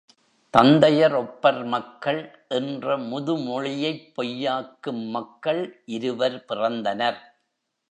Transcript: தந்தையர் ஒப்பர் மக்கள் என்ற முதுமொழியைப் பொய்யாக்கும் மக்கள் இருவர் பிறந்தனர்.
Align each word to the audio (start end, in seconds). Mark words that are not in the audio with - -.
தந்தையர் 0.53 1.15
ஒப்பர் 1.15 1.65
மக்கள் 1.65 2.21
என்ற 2.49 2.97
முதுமொழியைப் 3.03 4.11
பொய்யாக்கும் 4.15 5.03
மக்கள் 5.09 5.61
இருவர் 5.89 6.45
பிறந்தனர். 6.49 7.21